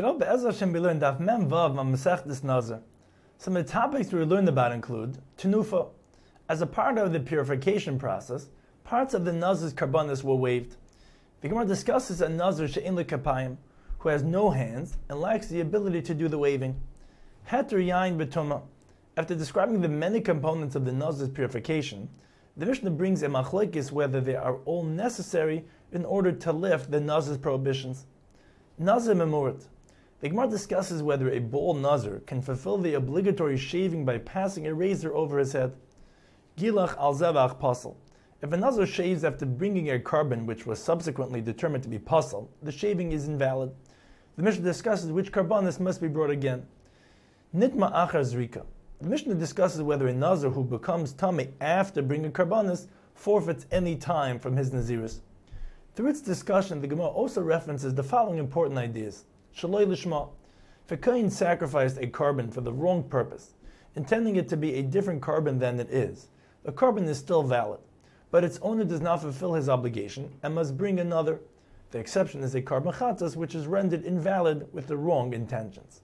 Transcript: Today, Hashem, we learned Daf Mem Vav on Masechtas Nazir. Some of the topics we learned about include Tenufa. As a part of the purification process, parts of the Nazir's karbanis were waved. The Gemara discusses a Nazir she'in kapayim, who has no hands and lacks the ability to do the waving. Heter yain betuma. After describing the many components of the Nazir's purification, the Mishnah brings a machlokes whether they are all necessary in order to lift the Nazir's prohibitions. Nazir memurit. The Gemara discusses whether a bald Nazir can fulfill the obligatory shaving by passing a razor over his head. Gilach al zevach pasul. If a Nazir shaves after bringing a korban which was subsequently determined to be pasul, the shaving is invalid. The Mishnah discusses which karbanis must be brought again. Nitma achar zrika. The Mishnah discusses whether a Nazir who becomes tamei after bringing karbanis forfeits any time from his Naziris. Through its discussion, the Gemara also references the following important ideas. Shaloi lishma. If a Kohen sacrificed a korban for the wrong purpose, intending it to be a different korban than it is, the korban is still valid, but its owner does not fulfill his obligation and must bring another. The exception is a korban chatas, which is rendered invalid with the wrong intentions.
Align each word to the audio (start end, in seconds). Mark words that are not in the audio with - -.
Today, 0.00 0.24
Hashem, 0.24 0.72
we 0.72 0.80
learned 0.80 1.02
Daf 1.02 1.20
Mem 1.20 1.50
Vav 1.50 1.76
on 1.76 1.92
Masechtas 1.92 2.42
Nazir. 2.42 2.80
Some 3.36 3.54
of 3.54 3.66
the 3.66 3.70
topics 3.70 4.10
we 4.10 4.24
learned 4.24 4.48
about 4.48 4.72
include 4.72 5.18
Tenufa. 5.36 5.90
As 6.48 6.62
a 6.62 6.66
part 6.66 6.96
of 6.96 7.12
the 7.12 7.20
purification 7.20 7.98
process, 7.98 8.48
parts 8.82 9.12
of 9.12 9.26
the 9.26 9.32
Nazir's 9.34 9.74
karbanis 9.74 10.24
were 10.24 10.36
waved. 10.36 10.76
The 11.42 11.50
Gemara 11.50 11.66
discusses 11.66 12.22
a 12.22 12.30
Nazir 12.30 12.66
she'in 12.66 12.96
kapayim, 12.96 13.58
who 13.98 14.08
has 14.08 14.22
no 14.22 14.48
hands 14.48 14.96
and 15.10 15.20
lacks 15.20 15.48
the 15.48 15.60
ability 15.60 16.00
to 16.00 16.14
do 16.14 16.28
the 16.28 16.38
waving. 16.38 16.80
Heter 17.50 17.86
yain 17.86 18.16
betuma. 18.16 18.62
After 19.18 19.34
describing 19.34 19.82
the 19.82 19.88
many 19.90 20.22
components 20.22 20.76
of 20.76 20.86
the 20.86 20.92
Nazir's 20.92 21.28
purification, 21.28 22.08
the 22.56 22.64
Mishnah 22.64 22.92
brings 22.92 23.22
a 23.22 23.26
machlokes 23.26 23.92
whether 23.92 24.22
they 24.22 24.34
are 24.34 24.60
all 24.64 24.82
necessary 24.82 25.66
in 25.92 26.06
order 26.06 26.32
to 26.32 26.52
lift 26.52 26.90
the 26.90 27.00
Nazir's 27.00 27.36
prohibitions. 27.36 28.06
Nazir 28.78 29.14
memurit. 29.14 29.66
The 30.20 30.28
Gemara 30.28 30.48
discusses 30.48 31.02
whether 31.02 31.30
a 31.30 31.38
bald 31.38 31.78
Nazir 31.80 32.20
can 32.26 32.42
fulfill 32.42 32.76
the 32.76 32.92
obligatory 32.92 33.56
shaving 33.56 34.04
by 34.04 34.18
passing 34.18 34.66
a 34.66 34.74
razor 34.74 35.14
over 35.14 35.38
his 35.38 35.54
head. 35.54 35.74
Gilach 36.58 36.94
al 36.98 37.14
zevach 37.14 37.58
pasul. 37.58 37.96
If 38.42 38.52
a 38.52 38.56
Nazir 38.58 38.84
shaves 38.84 39.24
after 39.24 39.46
bringing 39.46 39.90
a 39.90 39.98
korban 39.98 40.44
which 40.44 40.66
was 40.66 40.78
subsequently 40.78 41.40
determined 41.40 41.84
to 41.84 41.88
be 41.88 41.98
pasul, 41.98 42.48
the 42.62 42.70
shaving 42.70 43.12
is 43.12 43.28
invalid. 43.28 43.72
The 44.36 44.42
Mishnah 44.42 44.62
discusses 44.62 45.10
which 45.10 45.32
karbanis 45.32 45.80
must 45.80 46.02
be 46.02 46.08
brought 46.08 46.28
again. 46.28 46.66
Nitma 47.56 47.90
achar 47.90 48.20
zrika. 48.20 48.66
The 49.00 49.08
Mishnah 49.08 49.36
discusses 49.36 49.80
whether 49.80 50.06
a 50.06 50.12
Nazir 50.12 50.50
who 50.50 50.64
becomes 50.64 51.14
tamei 51.14 51.48
after 51.62 52.02
bringing 52.02 52.32
karbanis 52.32 52.88
forfeits 53.14 53.64
any 53.70 53.96
time 53.96 54.38
from 54.38 54.54
his 54.54 54.70
Naziris. 54.70 55.20
Through 55.94 56.10
its 56.10 56.20
discussion, 56.20 56.82
the 56.82 56.88
Gemara 56.88 57.08
also 57.08 57.40
references 57.40 57.94
the 57.94 58.02
following 58.02 58.38
important 58.38 58.78
ideas. 58.78 59.24
Shaloi 59.54 59.86
lishma. 59.86 60.28
If 60.84 60.92
a 60.92 60.96
Kohen 60.96 61.30
sacrificed 61.30 61.98
a 61.98 62.06
korban 62.06 62.52
for 62.52 62.60
the 62.60 62.72
wrong 62.72 63.02
purpose, 63.04 63.54
intending 63.94 64.36
it 64.36 64.48
to 64.48 64.56
be 64.56 64.74
a 64.74 64.82
different 64.82 65.22
korban 65.22 65.58
than 65.58 65.80
it 65.80 65.90
is, 65.90 66.28
the 66.62 66.72
korban 66.72 67.08
is 67.08 67.18
still 67.18 67.42
valid, 67.42 67.80
but 68.30 68.44
its 68.44 68.58
owner 68.62 68.84
does 68.84 69.00
not 69.00 69.22
fulfill 69.22 69.54
his 69.54 69.68
obligation 69.68 70.32
and 70.42 70.54
must 70.54 70.76
bring 70.76 71.00
another. 71.00 71.40
The 71.90 71.98
exception 71.98 72.42
is 72.42 72.54
a 72.54 72.62
korban 72.62 72.94
chatas, 72.94 73.36
which 73.36 73.54
is 73.54 73.66
rendered 73.66 74.04
invalid 74.04 74.72
with 74.72 74.86
the 74.86 74.96
wrong 74.96 75.32
intentions. 75.32 76.02